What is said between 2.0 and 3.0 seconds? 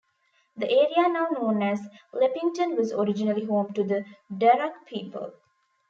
Leppington was